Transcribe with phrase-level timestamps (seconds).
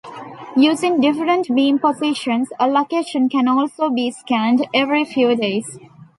[0.57, 5.77] Using different beam positions, a location can also be scanned every few days.